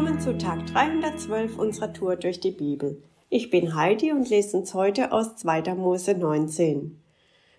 [0.00, 3.02] Willkommen zu Tag 312 unserer Tour durch die Bibel.
[3.28, 5.74] Ich bin Heidi und lese uns heute aus 2.
[5.74, 6.98] Mose 19.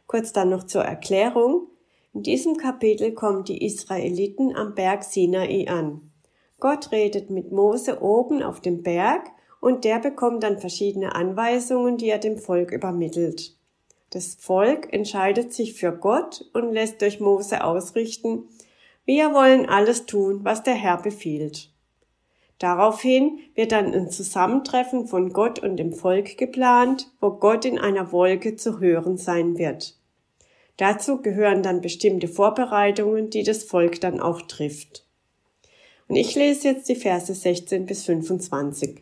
[0.07, 1.67] Kurz dann noch zur Erklärung.
[2.15, 6.09] In diesem Kapitel kommen die Israeliten am Berg Sinai an.
[6.59, 9.29] Gott redet mit Mose oben auf dem Berg
[9.59, 13.55] und der bekommt dann verschiedene Anweisungen, die er dem Volk übermittelt.
[14.09, 18.45] Das Volk entscheidet sich für Gott und lässt durch Mose ausrichten,
[19.05, 21.70] wir wollen alles tun, was der Herr befiehlt.
[22.61, 28.11] Daraufhin wird dann ein Zusammentreffen von Gott und dem Volk geplant, wo Gott in einer
[28.11, 29.97] Wolke zu hören sein wird.
[30.77, 35.07] Dazu gehören dann bestimmte Vorbereitungen, die das Volk dann auch trifft.
[36.07, 39.01] Und ich lese jetzt die Verse 16 bis 25.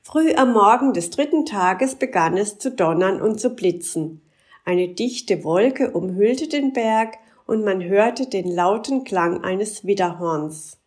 [0.00, 4.20] Früh am Morgen des dritten Tages begann es zu donnern und zu blitzen.
[4.64, 7.18] Eine dichte Wolke umhüllte den Berg
[7.48, 10.78] und man hörte den lauten Klang eines Widderhorns.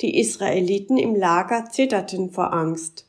[0.00, 3.06] Die Israeliten im Lager zitterten vor Angst.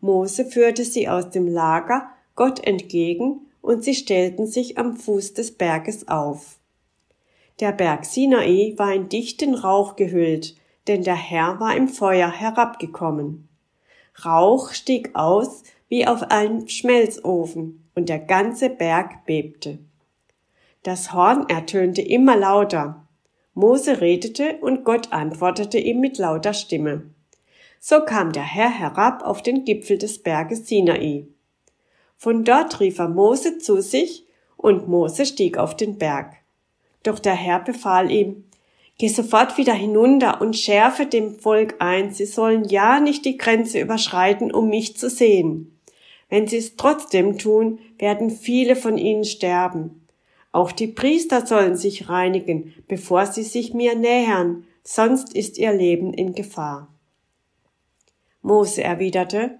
[0.00, 5.56] Mose führte sie aus dem Lager Gott entgegen und sie stellten sich am Fuß des
[5.56, 6.58] Berges auf.
[7.60, 13.48] Der Berg Sinai war in dichten Rauch gehüllt, denn der Herr war im Feuer herabgekommen.
[14.24, 19.78] Rauch stieg aus wie auf einem Schmelzofen, und der ganze Berg bebte.
[20.82, 23.05] Das Horn ertönte immer lauter,
[23.56, 27.04] Mose redete und Gott antwortete ihm mit lauter Stimme.
[27.80, 31.26] So kam der Herr herab auf den Gipfel des Berges Sinai.
[32.18, 34.26] Von dort rief er Mose zu sich
[34.58, 36.34] und Mose stieg auf den Berg.
[37.02, 38.44] Doch der Herr befahl ihm,
[38.98, 43.80] Geh sofort wieder hinunter und schärfe dem Volk ein, sie sollen ja nicht die Grenze
[43.80, 45.78] überschreiten, um mich zu sehen.
[46.28, 50.05] Wenn sie es trotzdem tun, werden viele von ihnen sterben.
[50.56, 56.14] Auch die Priester sollen sich reinigen, bevor sie sich mir nähern, sonst ist ihr Leben
[56.14, 56.88] in Gefahr.
[58.40, 59.58] Mose erwiderte,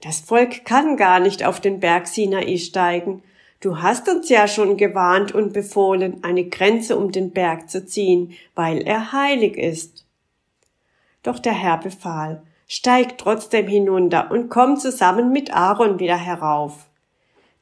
[0.00, 3.22] das Volk kann gar nicht auf den Berg Sinai steigen.
[3.60, 8.32] Du hast uns ja schon gewarnt und befohlen, eine Grenze um den Berg zu ziehen,
[8.54, 10.06] weil er heilig ist.
[11.22, 16.86] Doch der Herr befahl, steig trotzdem hinunter und komm zusammen mit Aaron wieder herauf.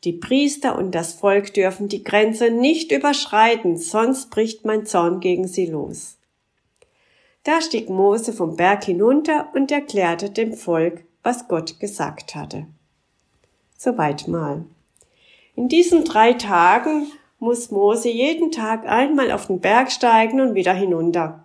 [0.05, 5.47] Die Priester und das Volk dürfen die Grenze nicht überschreiten, sonst bricht mein Zorn gegen
[5.47, 6.19] sie los.
[7.45, 12.67] Da stieg Mose vom Berg hinunter und erklärte dem Volk, was Gott gesagt hatte.
[13.77, 14.65] Soweit mal.
[15.55, 17.07] In diesen drei Tagen
[17.39, 21.42] muss Mose jeden Tag einmal auf den Berg steigen und wieder hinunter.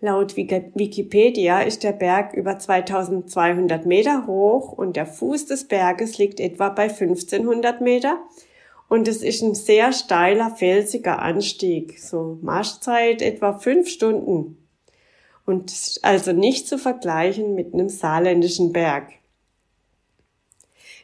[0.00, 6.38] Laut Wikipedia ist der Berg über 2200 Meter hoch und der Fuß des Berges liegt
[6.38, 8.18] etwa bei 1500 Meter.
[8.88, 11.98] Und es ist ein sehr steiler, felsiger Anstieg.
[11.98, 14.58] So Marschzeit etwa fünf Stunden.
[15.46, 19.12] Und also nicht zu vergleichen mit einem saarländischen Berg.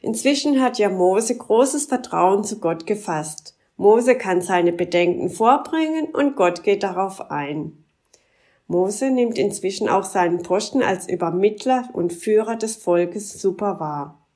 [0.02, 3.56] Inzwischen hat ja Mose großes Vertrauen zu Gott gefasst.
[3.78, 7.81] Mose kann seine Bedenken vorbringen und Gott geht darauf ein.
[8.72, 14.26] Mose nimmt inzwischen auch seinen Posten als Übermittler und Führer des Volkes super wahr.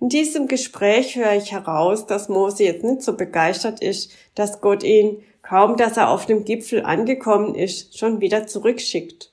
[0.00, 4.82] In diesem Gespräch höre ich heraus, dass Mose jetzt nicht so begeistert ist, dass Gott
[4.82, 9.32] ihn, kaum dass er auf dem Gipfel angekommen ist, schon wieder zurückschickt.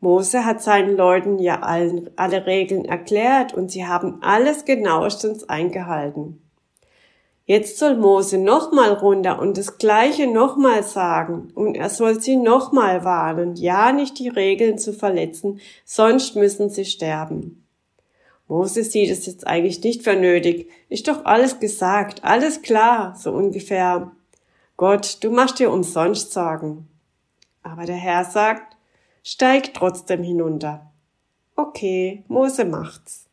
[0.00, 6.45] Mose hat seinen Leuten ja allen, alle Regeln erklärt und sie haben alles genauestens eingehalten.
[7.48, 13.04] Jetzt soll Mose nochmal runter und das Gleiche nochmal sagen, und er soll sie nochmal
[13.04, 17.64] warnen, ja nicht die Regeln zu verletzen, sonst müssen sie sterben.
[18.48, 23.30] Mose sieht es jetzt eigentlich nicht für nötig, ist doch alles gesagt, alles klar, so
[23.30, 24.10] ungefähr.
[24.76, 26.88] Gott, du machst dir umsonst Sorgen.
[27.62, 28.76] Aber der Herr sagt,
[29.22, 30.90] steig trotzdem hinunter.
[31.54, 33.25] Okay, Mose macht's.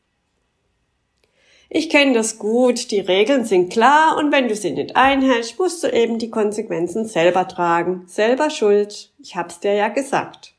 [1.76, 5.84] Ich kenne das gut, die Regeln sind klar und wenn du sie nicht einhältst, musst
[5.84, 8.04] du eben die Konsequenzen selber tragen.
[8.06, 9.12] Selber schuld.
[9.18, 10.54] Ich hab's dir ja gesagt.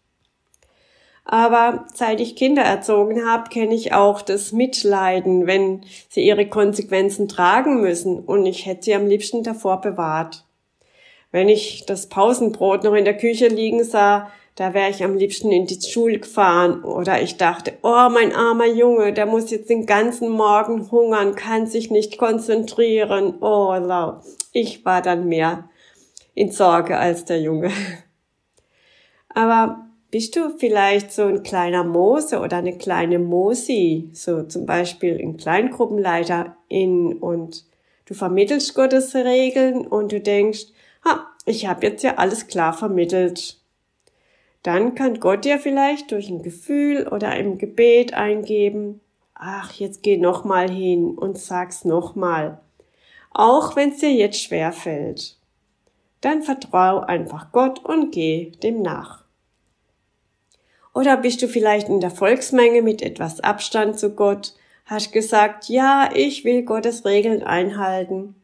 [1.25, 7.28] Aber seit ich Kinder erzogen habe, kenne ich auch das Mitleiden, wenn sie ihre Konsequenzen
[7.28, 10.44] tragen müssen und ich hätte sie am liebsten davor bewahrt.
[11.31, 15.50] Wenn ich das Pausenbrot noch in der Küche liegen sah, da wäre ich am liebsten
[15.50, 16.84] in die Schule gefahren.
[16.84, 21.66] Oder ich dachte, oh, mein armer Junge, der muss jetzt den ganzen Morgen hungern, kann
[21.66, 23.34] sich nicht konzentrieren.
[23.40, 24.20] Oh, lau.
[24.52, 25.68] Ich war dann mehr
[26.34, 27.70] in Sorge als der Junge.
[29.28, 35.18] Aber bist du vielleicht so ein kleiner Mose oder eine kleine Mosi, so zum Beispiel
[35.20, 37.64] ein Kleingruppenleiter in und
[38.04, 40.66] du vermittelst Gottes Regeln und du denkst,
[41.04, 43.63] ha, ich habe jetzt ja alles klar vermittelt
[44.64, 49.00] Dann kann Gott dir vielleicht durch ein Gefühl oder ein Gebet eingeben,
[49.34, 52.61] ach, jetzt geh noch mal hin und sag's noch mal.
[53.31, 55.37] Auch wenn's dir jetzt schwer fällt.
[56.22, 59.25] Dann vertrau einfach Gott und geh dem nach.
[60.94, 64.55] Oder bist du vielleicht in der Volksmenge mit etwas Abstand zu Gott,
[64.87, 68.34] hast gesagt, ja, ich will Gottes Regeln einhalten.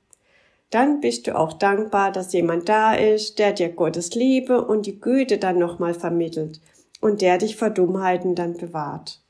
[0.71, 5.01] Dann bist du auch dankbar, dass jemand da ist, der dir Gottes Liebe und die
[5.01, 6.61] Güte dann nochmal vermittelt
[7.01, 9.21] und der dich vor Dummheiten dann bewahrt.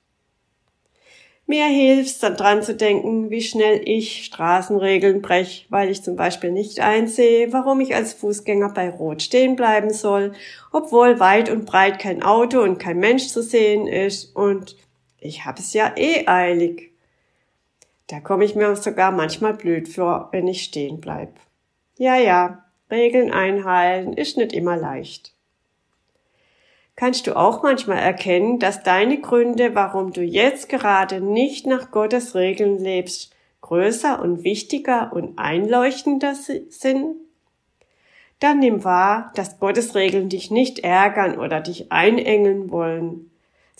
[1.51, 6.53] Mir hilft's dann dran zu denken, wie schnell ich Straßenregeln brech, weil ich zum Beispiel
[6.53, 10.33] nicht einsehe, warum ich als Fußgänger bei Rot stehen bleiben soll,
[10.71, 14.77] obwohl weit und breit kein Auto und kein Mensch zu sehen ist und
[15.19, 16.90] ich habe es ja eh eilig.
[18.11, 21.35] Da komme ich mir sogar manchmal blöd vor, wenn ich stehen bleib.
[21.97, 25.33] Ja, ja, Regeln einhalten ist nicht immer leicht
[27.01, 32.35] kannst du auch manchmal erkennen, dass deine Gründe, warum du jetzt gerade nicht nach Gottes
[32.35, 37.17] Regeln lebst, größer und wichtiger und einleuchtender sind?
[38.39, 43.31] Dann nimm wahr, dass Gottes Regeln dich nicht ärgern oder dich einengeln wollen,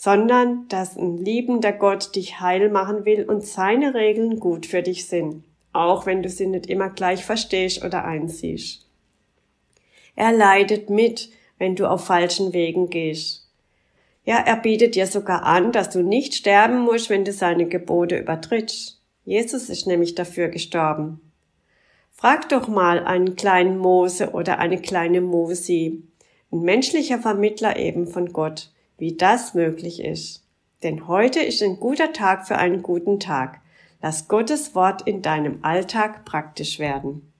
[0.03, 5.05] sondern dass ein liebender Gott dich heil machen will und seine Regeln gut für dich
[5.05, 5.43] sind,
[5.73, 8.87] auch wenn du sie nicht immer gleich verstehst oder einsiehst.
[10.15, 13.47] Er leidet mit, wenn du auf falschen Wegen gehst.
[14.25, 18.17] Ja, er bietet dir sogar an, dass du nicht sterben musst, wenn du seine Gebote
[18.17, 18.99] übertrittst.
[19.23, 21.21] Jesus ist nämlich dafür gestorben.
[22.09, 26.01] Frag doch mal einen kleinen Mose oder eine kleine Mosi,
[26.51, 28.71] ein menschlicher Vermittler eben von Gott,
[29.01, 30.45] wie das möglich ist.
[30.83, 33.59] Denn heute ist ein guter Tag für einen guten Tag.
[33.99, 37.30] Lass Gottes Wort in deinem Alltag praktisch werden.